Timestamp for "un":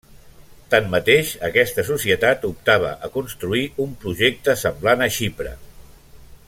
3.87-3.95